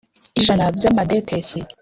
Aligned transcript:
Ijana 0.39 0.65
by 0.75 0.81
amadetesi 0.89 1.59